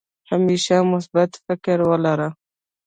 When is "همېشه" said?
0.29-0.75